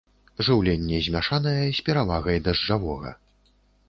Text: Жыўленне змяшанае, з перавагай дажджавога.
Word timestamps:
Жыўленне 0.45 1.01
змяшанае, 1.07 1.53
з 1.79 1.83
перавагай 1.89 2.41
дажджавога. 2.47 3.11